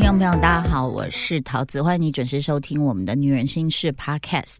[0.00, 4.56] 听众朋友，大家好，我是桃子，欢迎你准时收听我们的《女人心事》Podcast。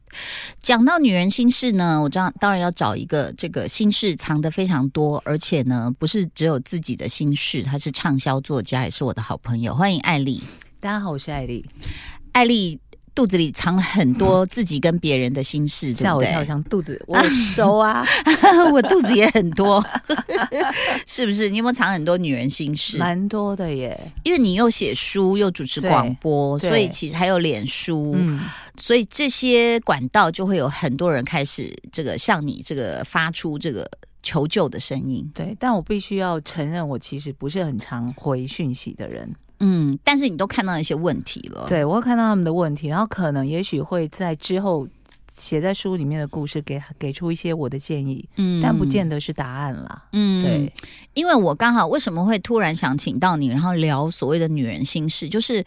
[0.60, 9.74] 讲到女人心事呢，我知道当然要找一个这个心事藏的非常多，而且呢不是只有自己的心事，她是畅销作家，也是我的好朋友。
[9.74, 10.42] 欢迎艾丽，
[10.78, 11.64] 大家好，我是艾丽。
[12.32, 12.78] 艾丽。
[13.20, 17.22] 肚子里藏了很多自己跟别人的心事，吓我一跳，像肚子我
[17.54, 18.02] 收啊，
[18.72, 19.84] 我肚子也很多，
[21.06, 21.50] 是不是？
[21.50, 22.96] 你有没有藏很多女人心事？
[22.96, 28.16] 蛮多的耶，因为你又写书又主持广播，所以其实还有脸书，
[28.78, 33.86] 所以这些管道就会有很多人开始这个向你这个发出这个
[34.22, 35.30] 求救的声音。
[35.34, 39.30] 对，但我必须要承认，我其实不是很常回讯息的人。
[39.60, 44.86] 嗯，但是你都看到一些问题了，对我会看到他们的问题，然后可能也许会在之后。
[45.40, 50.04] 写在书里面的故事，给给出一些我的建议，嗯，但不见得是答案啦。
[50.12, 50.70] 嗯，对，
[51.14, 55.64] 因为我刚好为什么会突然想请到你，然后聊所谓的女人心事，就是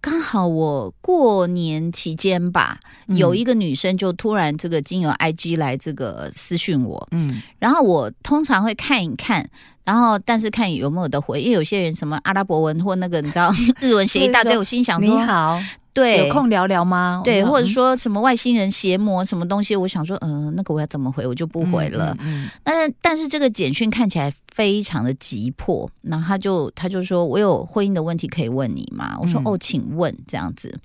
[0.00, 9.48] 刚好我过年期间吧，有一个女生就突然这个经由 IG 来这个私讯我，嗯，然后我通常会看一看，
[9.84, 15.60] 然后但是看有没有的回，因为有些人什么阿拉伯文或那个你知道 日文写一大堆，我心想说你好。
[15.92, 17.20] 对，有空聊聊吗？
[17.24, 22.16] 对，或者说什么外星人邪魔什么东西，我想说，嗯，那个我要怎么回，我就不回了。
[22.20, 29.16] 嗯，但是但是这个简讯看起来非常的急迫，然后他就他就说我有婚姻的问题可以问你吗？
[29.20, 30.78] 我说哦，请问这样子。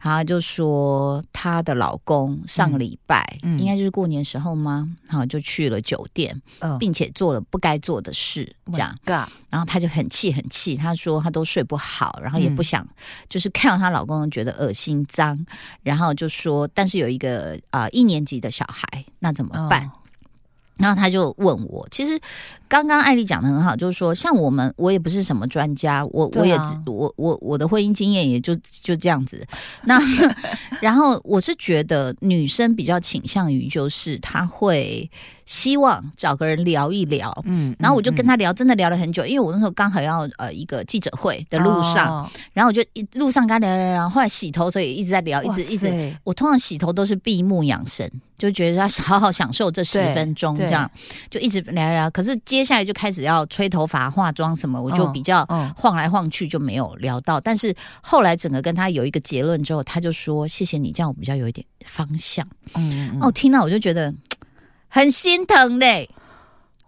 [0.00, 4.88] 然后就说她的老公上个礼拜，应该就是过年时候吗？
[5.08, 6.42] 好，就去了酒店，
[6.76, 8.98] 并且做了不该做的事，这样。
[9.48, 10.74] 然后她就很气，很气。
[10.74, 12.84] 她说她都睡不好，然后也不想，
[13.28, 15.38] 就是看到她老公觉得恶心脏，
[15.84, 19.88] 然后就说，但是有一个啊一年级的小孩，那怎么办？
[20.82, 22.20] 然后他就问我，其实
[22.68, 29.46] 刚刚艾丽讲的很好，就是说，像我们，我也不是什么专家，我我也我我我的婚姻经验也就就这样子。
[29.84, 30.00] 那
[30.82, 35.08] 然后我是觉得女生比较倾向于就是她会。
[35.46, 46.14] 希望找个人聊一聊，嗯，然后我就跟他聊，真的聊了很久，因为我那时候刚好要呃一个记者会的路上，然后我就一路上跟他聊聊聊，后来洗头，所以一直在聊，一直一直。
[46.24, 50.90] 我通常洗头都是闭目养神，就觉得要好好享受这十分钟，这样
[51.30, 52.10] 就一直聊聊。
[52.10, 55.44] 可是接下来就开始要吹头发、化妆什么，我就比较
[55.76, 57.40] 晃来晃去就没有聊到。
[57.40, 64.12] 但是后来整个跟他有一个结论之后，他就说：“谢谢你，这样我比较有一点方向。”嗯，哦，听到我就觉得。
[64.94, 66.10] 很心疼嘞，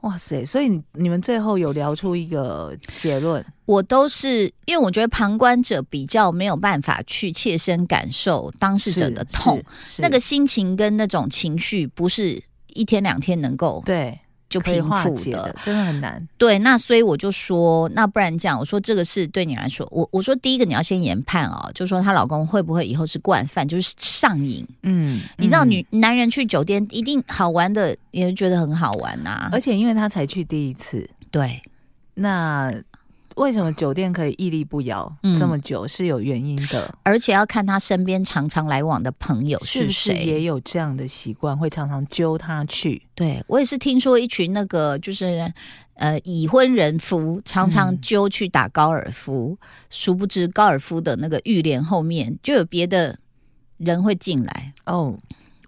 [0.03, 0.45] 哇塞！
[0.45, 3.43] 所以你们最后有聊出一个结论？
[3.65, 9.59] 我都是因为我觉得旁观者比较没有办法去切身感受当事者的痛，
[10.01, 12.39] 那个心情跟那种情绪不是
[12.75, 14.21] 一天两天能够对。
[14.55, 16.29] 就平复的，真的很难。
[16.39, 24.65] 对，那所以我就说，那不然这样，我说这个是对你来说，我我说第一个你要先研判哦，就说她老公会不会以后是惯犯，就是上瘾。
[24.83, 29.49] 嗯，你知道女男人去酒店一定好玩的，也觉得很好玩呐。
[29.51, 31.61] 而且因为他才去第一次，对，
[32.15, 32.73] 那。
[33.37, 43.03] 为什么酒店可以屹立不摇这么久是有原因的，而且要看他身边常常来往的朋友是谁，也有这样的习惯，会常常揪他去。
[43.15, 45.53] 对我也是听说一群那个就是
[45.95, 49.57] 呃已婚人夫常常揪去打高尔夫，
[49.91, 53.19] 殊不知高尔夫的那个浴帘后面就有别的
[53.79, 55.19] 人会进来哦。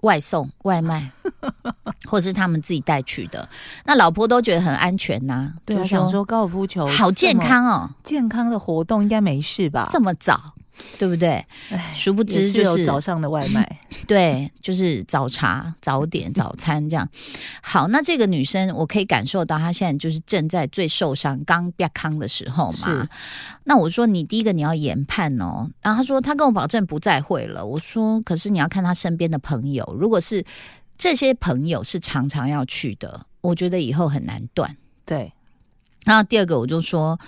[0.02, 1.10] 外送外卖，
[2.08, 3.48] 或者是他们自己带去的，
[3.84, 5.52] 那老婆都觉得很安全呐。
[5.66, 9.88] 就，想说高尔夫球好健康哦，健康的活动应该没事吧？
[9.90, 10.52] 这么早。
[10.98, 11.44] 对不对？
[11.94, 17.08] 殊不知就是早上的外卖， 对，就是早茶、早点、早餐这样。
[17.62, 23.08] 好，那这个女生，我可以感受到她现在就是正在最受伤、刚变康的时候嘛。
[23.64, 25.70] 那我说，你第一个你要研判哦。
[25.82, 27.64] 然后她说，她跟我保证不再会了。
[27.64, 30.44] 我说，可是你要看她身边的朋友，如果是
[30.96, 34.76] 这些朋友是常常要去的，我觉得以后很难断。
[35.04, 35.32] 对。
[36.04, 37.18] 然后第二个，我就说，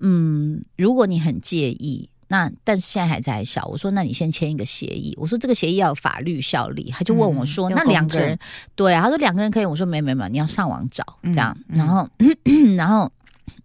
[0.00, 2.10] 嗯，如果你很介意。
[2.28, 5.14] 那但是现在孩子还小，我说那你先签一个协议。
[5.18, 8.38] 我说这个协议要有法律效力，他就问我说那两个人
[8.74, 9.02] 对啊？
[9.02, 9.64] 他说两个人可以。
[9.64, 11.56] 我说没没没，你要上网找这样。
[11.68, 12.08] 然后
[12.76, 13.10] 然后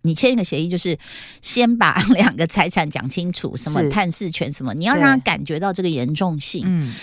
[0.02, 0.98] 你签一个协议，就是
[1.42, 6.64] 先把两个财产讲清楚，什么探视权什么，你要让他感觉到这个严重性。
[6.66, 6.94] 嗯，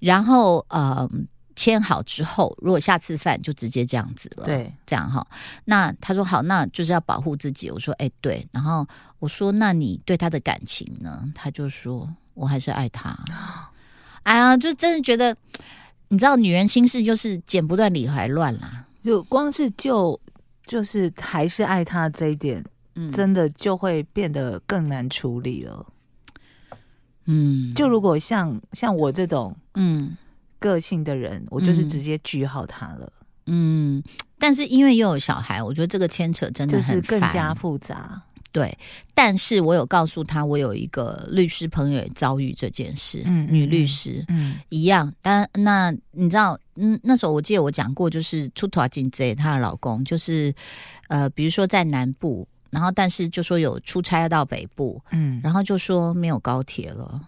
[0.00, 1.08] 然后呃。
[1.56, 4.44] 签好之后，如果下次犯就直接这样子了。
[4.44, 5.26] 对，这样哈。
[5.64, 7.70] 那他说好，那就是要保护自己。
[7.70, 8.46] 我说哎，对。
[8.52, 8.86] 然后
[9.18, 11.30] 我说那你对他的感情呢？
[11.34, 13.18] 他就说我还是爱他。
[14.24, 15.36] 哎呀，就真的觉得，
[16.08, 18.86] 你知道，女人心事就是剪不断理还乱啦。
[19.04, 20.18] 就光是就
[20.64, 22.64] 就是还是爱他这一点，
[23.10, 25.86] 真的就会变得更难处理了。
[27.24, 30.16] 嗯，就如果像像我这种嗯
[30.62, 33.12] 个性的人，我就是直接句号他了。
[33.46, 34.00] 嗯，
[34.38, 38.22] 但是因为又有小孩，我觉得这个牵扯真的是更加复杂。
[38.52, 38.78] 对，
[39.14, 45.12] 但是我有告诉他，我有一个律师朋友也遭遇这件事，嗯，女律师，嗯，一样。
[45.22, 50.54] 但那你知道，嗯，那时候我记得我讲过，就是出头进贼，她的老公就是，
[51.08, 57.20] 呃，比如说在南部，然后但是就说有出差要到北部，嗯，然后就说没有高铁了。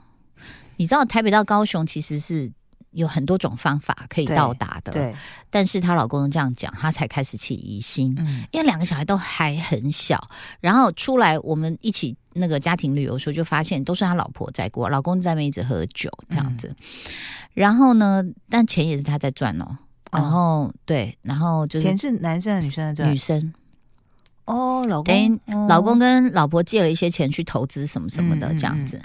[0.77, 2.53] 你知道台北到高雄其实是。
[2.95, 5.15] 有很多种方法可以到达的，对。
[5.51, 10.29] 但是她老公这样讲，她才开始起疑心，嗯，因为两个小孩都还很小，
[10.61, 16.75] 然后出来我们一起那个家庭旅游时候，就发现都是他老婆在过，老公在那边一直喝酒这样子。
[17.53, 19.79] 然后呢，但钱也是他在赚哦。
[20.11, 23.53] 然后对，然后就是钱是男生的女生在赚，女生。
[24.47, 29.01] 哦，老公，老公跟老婆借了一些钱去投资什么什么的这样子。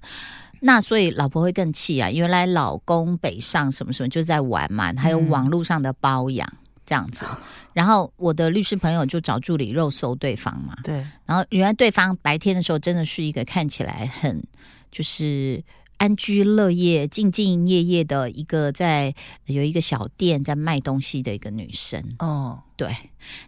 [0.62, 2.12] 那所以老婆会更气啊！
[2.12, 6.52] 原来老公北上什么什么就在玩嘛，还有网络上的包养
[6.86, 7.26] 这样子。
[7.72, 10.76] 然后我的律师朋友就找助理肉搜对方嘛。
[10.84, 10.96] 对。
[11.26, 14.44] 然后原来对方白天的时候真的是一个看起来很
[14.92, 15.64] 就是
[16.00, 19.14] 安居乐业、兢兢业业的一个在
[19.46, 22.04] 有一个小店在卖东西的一个女生。
[22.18, 22.60] 哦。
[22.76, 22.94] 对。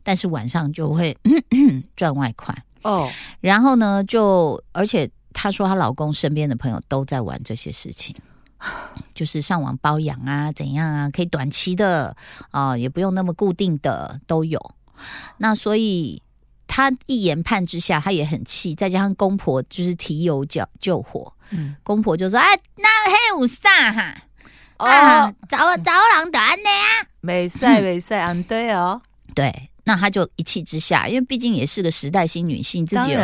[0.04, 1.18] 但是晚上就会
[1.98, 2.56] 赚外快。
[2.84, 3.10] 哦。
[3.40, 5.10] 然后呢，就而且。
[5.34, 8.14] 她说，她老公身边的朋友都在玩这些事情，
[9.16, 12.14] 就是上网包养啊，怎样啊，可以短期的
[12.50, 14.60] 啊，也不用那么固定的都有。
[15.38, 16.22] 那所以
[16.74, 22.48] 她一言判之下，她也很气，再加上公婆就是提油救救火，嗯，公婆就说：“哎，
[22.78, 24.16] 那黑有啥哈？
[24.78, 29.02] 啊，找找人短的呀，没事 没事，嗯，对哦，
[29.36, 33.20] 对。”那她就一气之下，因为毕竟也是个时代新女性，自己有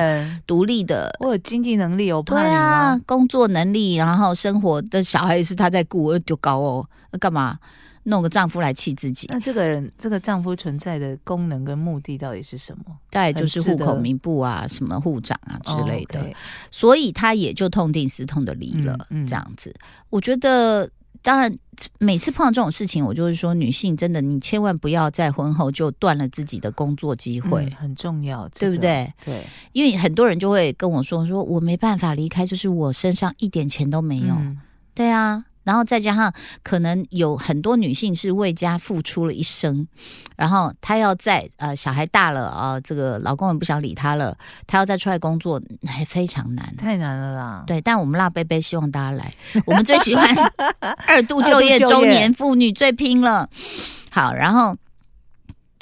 [0.48, 6.90] 独立的，我有经济能力，我对啊，工作能力，然后生活的小孩是她在顾，就高哦，
[7.20, 7.58] 干嘛
[8.08, 9.28] 弄个丈夫来气自己？
[9.30, 12.84] 那这个人，这个丈夫存在的功能跟目的到底是什么？
[13.10, 16.26] 大概就是户口名簿啊，什么户长啊之类的，
[16.72, 19.74] 所以他也就痛定思痛的离了，这样子。
[20.10, 20.90] 我觉得。
[21.24, 21.54] 当然，
[22.00, 29.12] 每次碰到这种事情，我就是说，女性真的，你千万不要在婚后就断了自己的工作机会，很重要，对不对？
[29.26, 29.44] 对，
[29.74, 34.38] 因为很多人就会跟我说，说我没办法离开，就是我身上一点钱都没有。
[34.94, 35.44] 对啊。
[35.68, 36.34] 然后再加上，
[36.64, 39.86] 可能有很多女性是为家付出了一生，
[40.38, 47.66] 然后她要在呃小孩大了啊，这个老公也不想理她了，她要再出来工作，还非常难，太难了啦。
[47.68, 49.34] 对，但我们辣贝贝希望大家来，
[49.66, 50.26] 我们最喜欢
[51.06, 53.50] 二度就业中年妇女最拼了。
[54.10, 54.74] 好，然后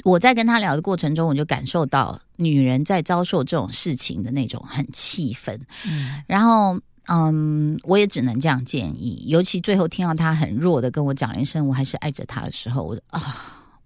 [0.02, 6.76] 我在跟他聊的过程中，我就感受到女人在遭受这种事情的那种很气愤，嗯，然后。
[7.08, 9.24] 嗯，我也只能这样建议。
[9.26, 13.22] 尤其最后听到他很弱的跟我讲了一声“我还是爱着他”的时候，我啊，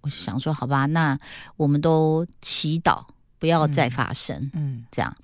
[0.01, 1.17] 我就想说，好吧，那
[1.55, 3.03] 我们都祈祷
[3.37, 4.49] 不要再发生。
[4.53, 5.15] 嗯，这样，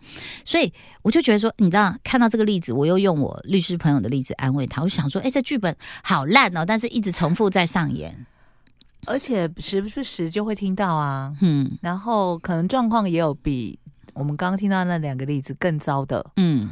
[0.46, 0.72] 所以
[1.02, 4.84] 我就觉得说，你知道，看到这个例子，我又用我律师朋友的例子安慰他。
[4.84, 8.26] 我想说，哎，这剧本好烂哦，但是一直重复在上演，
[9.08, 11.36] 而且时不时就会听到啊。
[11.42, 13.80] 嗯，然后可能状况也有比
[14.14, 16.24] 我们刚刚听到那两个例子更糟的。
[16.36, 16.70] 嗯。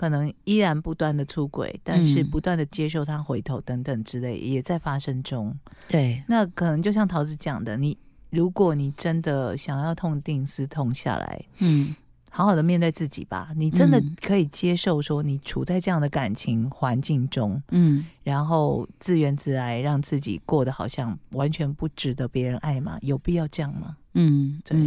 [0.00, 5.54] 可能依然不断的出轨，但是不断的接受他回头等等之类也在发生中。
[5.86, 7.94] 对，那可能就像桃子讲的，你
[8.30, 11.94] 如果你真的想要痛定思痛下来，嗯，
[12.30, 13.50] 好好的面对自己吧。
[13.54, 22.96] 你真的可以接受说你处在这样的感情环境中，嗯，然后自怨自艾，让自己过得好像完全不值得别人爱吗？
[23.02, 23.96] 有必要这样吗？
[24.14, 24.78] 嗯，对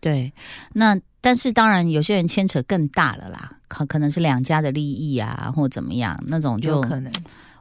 [0.00, 0.32] 对，
[0.74, 0.96] 那。
[1.22, 7.12] 但是当然，有些人牵扯更大了啦，可可能是两家的利益啊，或怎么样，那种就可能。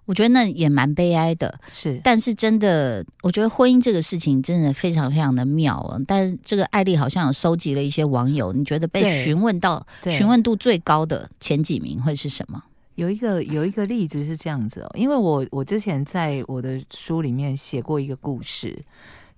[0.10, 1.54] 我觉得那也蛮悲哀的。
[1.68, 6.00] 是，但是真的，我觉得婚姻这个事情真的非常非常的妙啊。
[6.08, 12.64] 但是这个艾丽好像有收集了一些网友，你觉得被询问到询问度最高的前几名会是什么？
[12.96, 18.76] 有一个有一个例子是这样子哦，因为我我之前在我的书里面写过一个故事，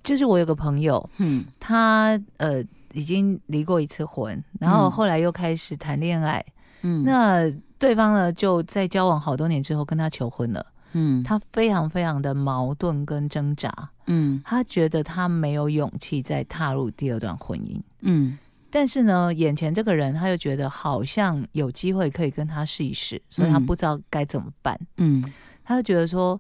[0.02, 2.64] 就是我有个朋友，嗯，他呃。
[2.94, 6.46] 已经离过一次婚，然后后来又开始谈恋爱，
[6.82, 7.50] 嗯，那
[7.82, 18.38] 对方呢就在交往好多年之后跟他求婚了，嗯，他非常非常的矛盾跟挣扎，嗯，他觉得他没有勇气再踏入第二段婚姻，嗯，
[18.70, 25.24] 但是呢，眼前这个人他又觉得好像有机会可以跟他试一试，所以他不知道该怎么办，嗯，
[25.64, 26.40] 他就觉得说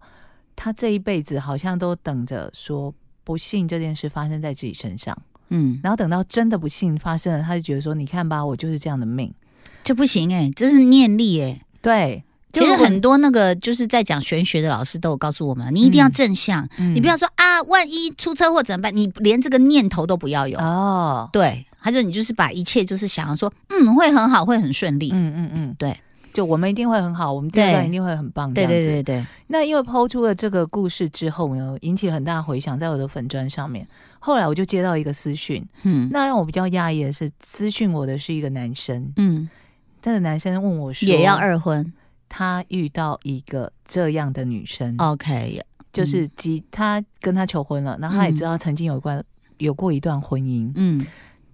[0.55, 2.93] 他这一辈子好像都等着说
[3.24, 5.17] 不幸这件事发生在自己身上。
[5.53, 9.33] 嗯，然后等到真的不幸发生了，他就觉得说，你看吧，我就是这样的命，
[9.83, 12.23] 就不行哎，这是念力哎，对。
[12.53, 18.93] 其实很多那个就是在讲玄学的老师都有告诉我们，你一定要正向，你不要说啊，万一出车祸怎么办？
[18.93, 21.29] 你连这个念头都不要有哦。
[21.31, 25.11] 对，他说你就是把一切就是想要说，嗯，会很好，会很顺利。
[25.13, 25.97] 嗯嗯嗯，对，
[26.33, 28.53] 就我们一定会很好，我们第二段一定会很棒。
[28.53, 29.25] 对对对对。
[29.47, 33.88] 那因为抛出了这个故事之后呢，引起很大回响，在我的粉砖上面。
[34.19, 39.50] 后来我就接到一个私讯，嗯，那让我比较讶异的是，私讯我的是一个男生，嗯，
[40.01, 41.93] 这个男生问我说，也要二婚。
[42.34, 49.22] 他遇到一个这样的女生，OK，就是即他跟他求婚了，然后他也知道曾经有关
[49.58, 51.05] 有过一段婚姻，嗯，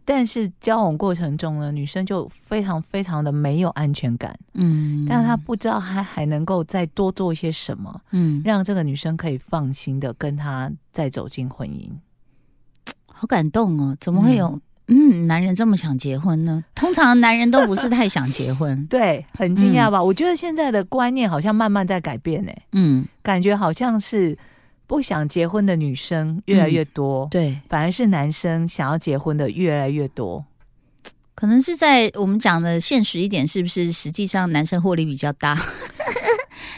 [0.06, 11.90] 但是交往过程中呢，女生就非常非常的没有安全感，嗯，但是他不知道他还能够再多做一些什么，嗯，让这个女生可以放心的跟他再走进婚姻，
[13.12, 14.62] 好感动哦，怎么会有？
[14.88, 16.64] 嗯，男人这么想结婚呢？
[16.74, 20.02] 通常男人都不是太想结婚， 对，很惊讶吧？
[20.02, 22.52] 我觉得现在的观念好像慢慢在改变呢。
[22.72, 24.38] 嗯，感觉好像是
[24.88, 30.44] 不想结婚的女生越来越多，对，反而是男生想要结婚的越来越多。
[31.36, 33.92] 可能是在我们讲的现实一点，是不是？
[33.92, 35.56] 实际上男生获利比较大。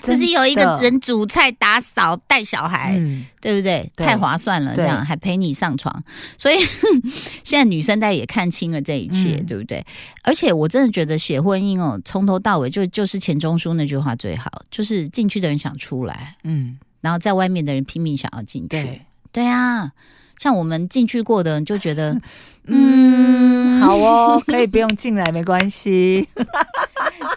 [0.01, 2.99] 就是有一个人煮菜、打扫、带小孩，
[3.41, 3.91] 对不对？
[3.95, 6.03] 太划算了，这样还陪你上床，
[6.37, 6.57] 所以
[7.43, 9.85] 现在女生代也看清了这一切，对不对？
[10.23, 19.01] 而且我真的觉得写婚姻哦，从头到尾就就是钱钟书那句话最好，就是进去的人想出来，嗯，然后在外面的人拼命想要进去，
[19.31, 19.45] 对。
[19.45, 19.91] 啊。
[20.37, 22.17] 像我们进去过的人，就觉得，
[22.63, 26.25] 嗯，好哦，可以不用进来，没关系。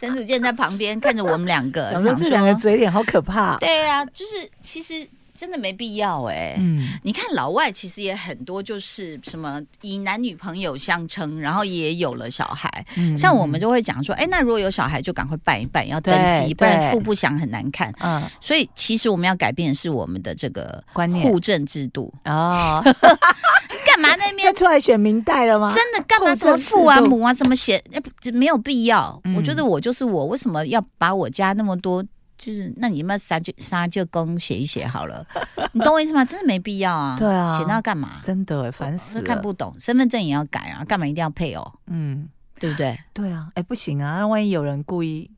[0.02, 3.56] 陈祖健在旁边看着我们两个，想说这两个嘴脸好可怕。
[3.58, 5.06] 对啊，就是其实。
[5.42, 22.14] 真的没必要哎，嗯，你看老外其实也很多，就是什么以男女朋友相称，然后也有了小孩，嗯，像我们就会讲说，哎，那如果有小孩就赶快办一办，要登记，不然父不详很难看，嗯，所以其实我们要改变的是我们的这个观念户政制度。
[22.24, 22.80] 哦，
[23.84, 25.74] 干嘛那边出来选明代了吗？
[25.74, 32.04] 真的干嘛什么父啊母啊什么写，不没有必要，我觉得我就是我，为什么要把我家那么多？
[32.42, 35.24] 就是，那你们杀就杀就公写一写好了，
[35.70, 36.24] 你懂我意思吗？
[36.24, 37.14] 真的没必要啊！
[37.16, 38.20] 对啊，写那干嘛？
[38.24, 39.72] 真的烦死了，看不懂。
[39.78, 41.72] 身份证也要改啊，干嘛一定要配哦？
[41.86, 42.98] 嗯，对不对？
[43.14, 44.16] 对啊，哎，不行啊！
[44.18, 45.30] 那万一有人故意，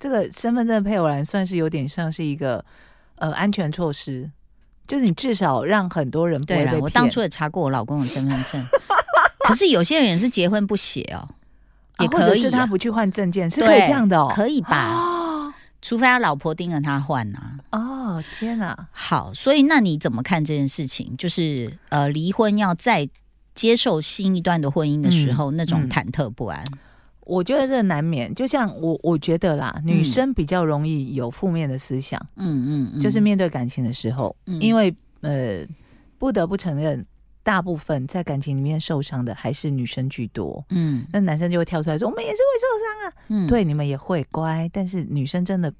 [0.00, 2.64] 这个身份证配偶栏算是有点像是一个
[3.16, 4.30] 呃安全措施，
[4.88, 8.64] 就是你至少让很多人不会被我当初也查过我老公的身份证，
[9.46, 11.28] 可是有些人是结婚不写哦，
[11.98, 15.13] 也可以是他不去换证件，是可以这样的哦，可以吧？
[15.84, 17.38] 除非他老婆盯着他换呐！
[17.72, 18.88] 哦，天哪！
[18.90, 21.14] 好，所以那你怎么看这件事情？
[21.18, 23.06] 就是呃，离婚要再
[23.54, 26.64] 接受新一段的婚姻的时候，那种忐忑不安，
[27.26, 28.34] 我觉得这难免。
[28.34, 32.18] 就像我，我觉得啦，女生比较容易有负面的思想。
[32.36, 35.66] 嗯嗯，就是面对感情的时候，因为呃，
[36.18, 37.04] 不得不承认，
[37.44, 40.64] 大部分在感情里面受伤的还是女生居多。
[40.70, 45.72] 嗯，那男生就会跳出来说：“我们也是会受伤啊。”嗯，对，你们也会乖，但是女生真的。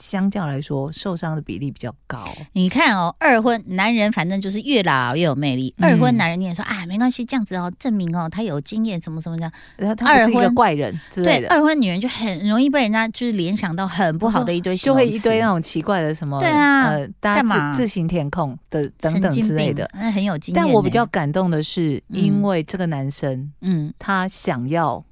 [0.00, 2.24] 相较来说，受伤的比例比较高。
[2.52, 5.72] 你看哦，二婚男人反正就是越老越有魅力。
[5.78, 9.52] 二婚男人你也说啊，没关系，这样子哦，证明哦他有经验，什么什么的。
[9.76, 11.46] 然后他是一个怪人之类的。
[11.46, 16.40] 对，二婚女人就很容易被人家就是联想到很不好的一堆，就会一堆那种奇怪的什么。
[16.40, 19.88] 对啊，干嘛自行填空的等等之类的。
[19.94, 20.64] 那很有经验。
[20.64, 25.04] 但我比较感动的是，因为这个男生，嗯，他想要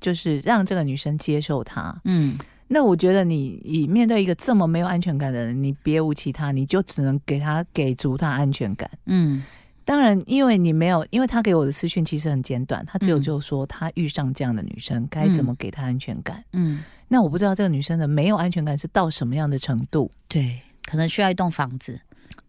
[0.00, 2.36] 就是让这个女生接受他，嗯。
[2.70, 8.88] 那我觉得你以面对一个这么没有安全感的人，你别无其他，你就只能给他给足他安全感。
[9.06, 9.42] 嗯，
[9.86, 16.44] 当然，因为你没有，因为他给我的私讯其实很简短，他只有就说他遇上这样的女生该怎么给他安全感。
[16.52, 20.10] 嗯，那我不知道这个女生的没有安全感是到什么样的程度。
[20.28, 21.98] 对，可能需要一栋房子。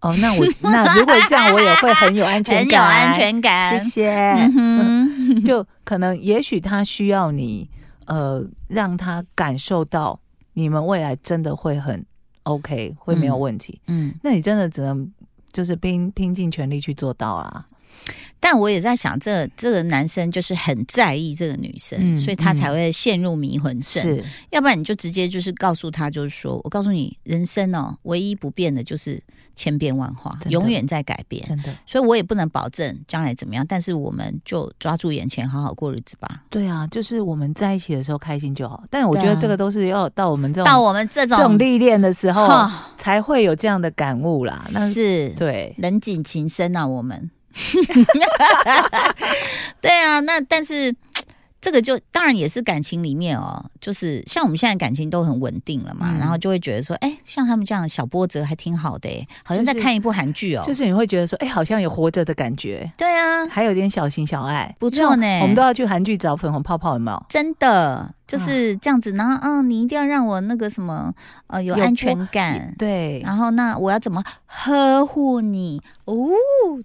[0.01, 2.67] 哦，那我那如果这样，我也会很有安全 感。
[2.67, 5.41] 很有安全感，谢谢。
[5.45, 7.69] 就可能也许他需要你。
[8.09, 10.19] 呃，让他感受到
[10.53, 12.05] 你们未来真的会很
[12.43, 13.79] OK，会没有问题。
[13.85, 15.09] 嗯，那你真的只能
[15.53, 17.67] 就是拼拼尽全力去做到啊。
[18.39, 24.01] 但我也在想，这这个男生就是很在意这个女生，所以他才会陷入迷魂阵。
[24.01, 29.21] 是，要不然你就直接就是告诉他，就是说我告诉你，人生哦，唯一不变的就是
[29.55, 31.45] 千变万化，永远在改变。
[31.47, 36.43] 真的，所以我也不能保证将来怎么样，但是我们就抓住眼前，好好过日子吧。
[36.49, 38.83] 对啊，就是我们在一起的时候开心就好。
[38.89, 42.47] 但我觉得这个都是要到我们这种到我们这种这种历练的时候，
[42.97, 44.65] 才会有这样的感悟啦。
[44.71, 47.29] 那是对，人景情深啊，我们。
[49.81, 50.95] 对啊，那但是。
[51.61, 65.39] 这个就当然也是感情里面哦，就是像我们现在感情都很稳定了嘛，然后就会觉得说，哎，像他们这样小波折还挺好的，哎，好像在看一部韩剧哦，就是你会觉得说，哎，好像有活着的感觉，对啊，还有点小情小爱，不错呢。
[65.41, 67.25] 我们都要去韩剧找粉红泡泡有没有？
[67.27, 71.13] 真的就是这样子，然后嗯，你一定要让我那个什么
[71.47, 75.81] 呃有安全感，对，然后那我要怎么呵护你？
[76.05, 76.15] 哦，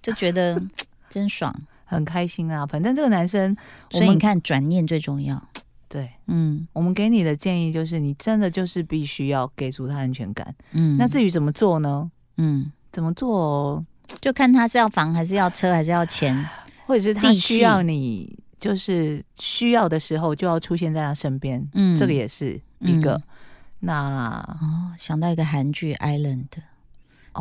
[0.03, 0.61] 就觉得
[1.09, 1.55] 真爽。
[1.95, 3.57] 很开心啊，反正这个男生，
[3.91, 5.43] 所以你看转念最重要。
[5.89, 10.53] 对，嗯，我们给你的建议就是，你真的就是必须要给足他安全感。
[10.73, 12.11] 嗯，那至于怎么做呢？
[12.37, 13.85] 嗯，怎么做
[14.21, 16.37] 就看他是要房还是要车还是要钱，
[16.87, 21.65] 或者是他需要你，就是需要的时候就要出现在他身边。
[21.75, 23.23] 嗯，这个也是一个。
[23.79, 26.49] 那哦，想到一个韩剧《Island》。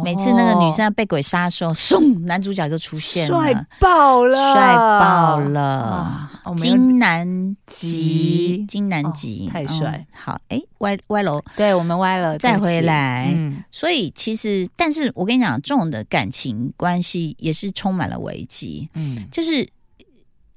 [0.02, 10.06] 每次那个女生被鬼杀的时候，嗖，男主角就出现了，帅爆了，帅爆了，金南吉，金南吉，太帅。
[10.14, 13.32] 好，哎，歪歪楼，对我们歪了，再回来。
[13.36, 18.90] 嗯，所以其实，但是我跟你讲，这种的感情关系也是充满了危机。
[18.94, 19.70] 嗯，就是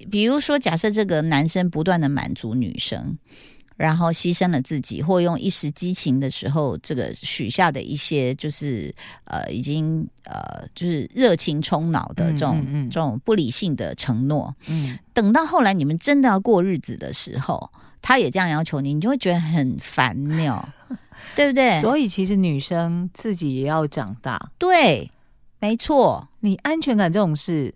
[0.09, 3.17] 比如说，假设这个男生不断的满足女生。
[3.77, 8.93] 然后牺牲了自己，或用一时激情的时候，这个许下的一些就是
[9.25, 14.53] 呃，已经呃，就是热情冲脑的这种这种不理性的承诺。
[14.67, 17.69] 嗯，等到后来你们真的要过日子的时候，
[18.01, 20.67] 他也这样要求你，你就会觉得很烦恼，
[21.35, 21.79] 对不对？
[21.79, 24.51] 所以其实女生自己也要长大。
[24.57, 25.09] 对，
[25.59, 27.71] 没错，你安全感这种事。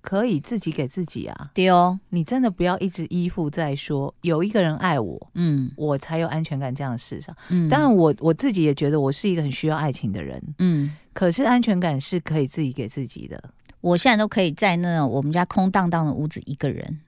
[0.00, 7.36] 可以自己给自己啊，对哦，你真的不要一直依附在说有一个人爱我，嗯，我才有安全感这样的事上。
[7.50, 13.42] 嗯，当然我我自己也觉得我是一个很需要爱情的人，嗯，可是安全感是可以自己给自己的。
[13.80, 17.00] 我现在都可以在那我们家空荡荡的屋子一个人，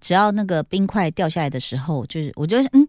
[0.00, 2.86] 只要那个冰块掉下来的时候，就是我就嗯。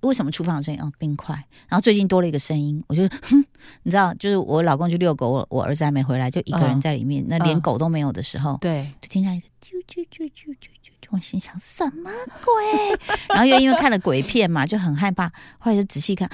[0.00, 0.80] 为什么厨房的声音？
[0.80, 1.34] 哦，冰块。
[1.68, 3.44] 然后最近多了一个声音，我就 哼，
[3.82, 10.68] 你知道，就是我老公去遛狗，我我儿子还没回来，就一个人在里面，那连狗都没有的时候，对，就听到一个啾啾啾啾啾
[11.02, 12.10] 啾，我心想什么
[12.44, 12.98] 鬼？
[13.30, 16.30] 然后又因为看了鬼片嘛，就很害怕，后来就仔细看。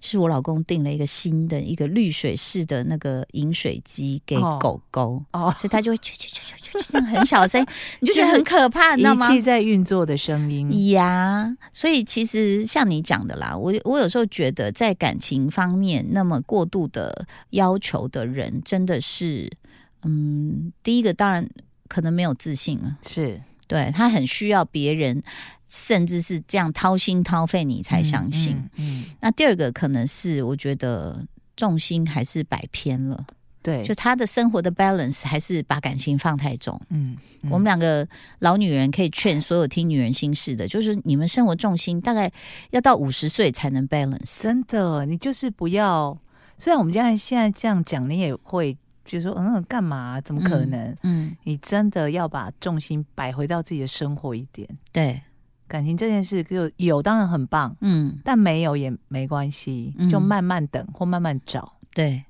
[0.00, 7.66] 是我老公订了一个新的一个滤水式的那个饮水机给狗狗，哦，所以它就会啾啾啾啾啾，很小的声音，
[8.00, 9.30] 你就觉得很可怕，你知道吗？
[9.30, 11.56] 仪器在运作的声音呀。
[11.72, 19.50] 所以其实像你讲的啦，我我有时候觉得在感情方面那么过度的要求的人，真的是，
[20.02, 21.48] 嗯，第一个当然
[21.88, 25.22] 可能没有自信了，是对他很需要别人。
[25.68, 28.56] 甚至是这样掏心掏肺，你才相信。
[28.76, 31.20] 嗯，那第二个可能是我觉得
[31.56, 33.26] 重心还是摆偏了。
[33.64, 36.80] 对，就他的生活的 balance 还是把感情放太重。
[36.90, 37.16] 嗯，
[37.50, 38.06] 我们两个
[38.38, 42.30] 老女人可以劝所有听女人心事的，就是你们生活重心大概
[42.70, 44.40] 要到五十岁才能 balance。
[44.40, 46.16] 真的，你就是不要。
[46.58, 50.20] 虽然我们现在现在这样讲，你也会觉得说，嗯，干嘛？
[50.20, 50.96] 怎么可能？
[51.02, 54.68] 嗯，你真的要把重心摆回到自己的生活一点。
[54.92, 55.20] 对。
[55.68, 61.72] 感情这件事就有当然很棒，嗯，但没有也没关系，就慢慢等或慢慢找。
[61.92, 62.22] 对，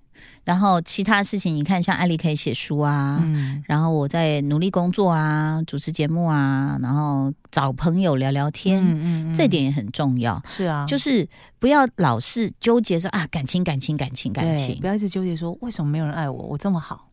[0.44, 10.40] 然后其他事情你看，像艾丽可以写书啊，嗯，然后我在努力工作啊，主持节目啊，然后找朋友聊聊天，嗯嗯，这点也很重要。
[10.46, 17.08] 是啊，就是不要老是纠结说啊，感情感情感情感情，不要一直纠结说为什么没有人爱我，我这么好。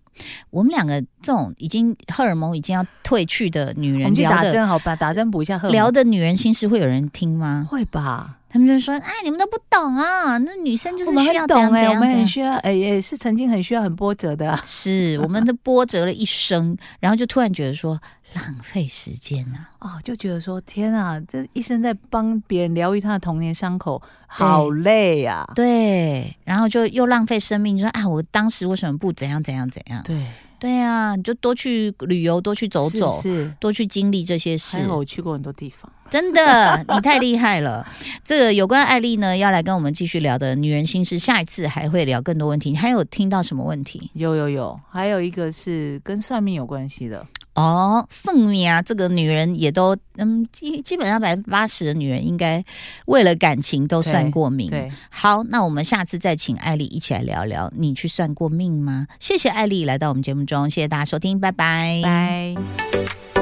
[0.52, 4.96] 我们两个这种已经荷尔蒙已经要褪去的女人，我们去打针好吧？
[4.96, 5.74] 打针补一下荷尔蒙。
[5.74, 7.66] 聊的女人心事会有人听吗？
[7.68, 8.38] 会吧。
[8.54, 10.38] 他们就说：“哎，你们都不懂啊！
[10.38, 14.60] 那女生就是需要怎样怎样，我们很需要，哎，也是曾经很需要很波折的。
[14.64, 18.00] 是，我们都波折了一生，然后就突然觉得说
[18.36, 19.72] 浪费时间啊！
[19.82, 25.50] 哦，就觉得说天啊，这一生在帮别人疗愈他的童年伤口，好累呀！
[25.56, 30.04] 对，然后就又浪费生命，说啊，我当时为什么不怎样怎样怎样？
[30.04, 30.24] 对。”
[30.64, 34.78] 对啊，你就多去旅游，多去走走，是多去经历这些事。
[34.78, 37.86] 还我去过很多地方，真的，你太厉害了。
[38.24, 42.72] 这个有关艾丽呢，要来跟我们继续聊的女人心事，下一次还会聊更多问题。
[42.72, 44.10] 你还有听到什么问题？
[44.14, 47.28] 有有有，还有一个是跟算命有关系的。
[47.56, 52.64] 哦，算命啊，这个女人也都嗯，基基本上百分之八十的女人应该
[53.06, 54.70] 为了感情都算过命。
[54.70, 59.08] 对，好，那我们下次再请艾丽一起来聊聊，你去算过命吗？
[59.20, 63.33] 谢谢艾丽来到我们节目中，谢谢大家收听，拜拜，拜。